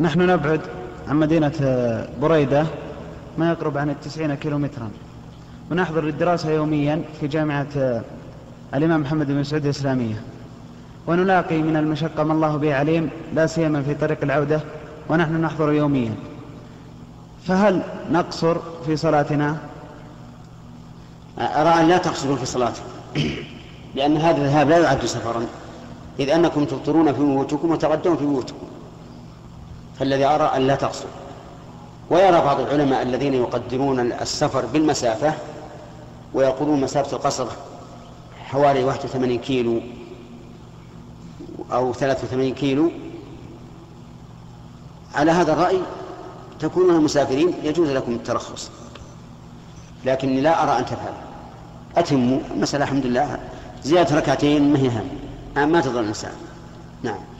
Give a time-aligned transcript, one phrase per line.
[0.00, 0.60] نحن نبعد
[1.08, 1.52] عن مدينة
[2.22, 2.66] بريدة
[3.38, 4.90] ما يقرب عن التسعين كيلومترا.
[5.70, 8.02] ونحضر للدراسة يوميا في جامعة
[8.74, 10.22] الإمام محمد بن سعود الإسلامية.
[11.06, 14.60] ونلاقي من المشقة ما الله به عليم لا سيما في طريق العودة
[15.08, 16.14] ونحن نحضر يوميا.
[17.46, 18.56] فهل نقصر
[18.86, 19.56] في صلاتنا؟
[21.38, 22.84] أرى أن لا تقصروا في صلاتكم
[23.94, 25.42] لأن هذا الذهاب لا يعد سفرا.
[26.20, 28.67] إذ أنكم تفطرون في بيوتكم وتغدون في بيوتكم.
[29.98, 31.06] فالذي أرى أن لا تقصر
[32.10, 35.34] ويرى بعض العلماء الذين يقدرون السفر بالمسافة
[36.34, 37.46] ويقولون مسافة القصر
[38.44, 39.80] حوالي 81 كيلو
[41.72, 42.90] أو 83 كيلو.
[45.14, 45.78] على هذا الرأي
[46.60, 48.70] تكونون مسافرين يجوز لكم الترخص.
[50.04, 51.28] لكني لا أرى أن تفعلوا
[51.96, 53.38] أتموا المسألة الحمد لله.
[53.84, 54.88] زيادة ركعتين ما هي
[55.56, 56.32] هم ما تضر الإنسان.
[57.02, 57.37] نعم.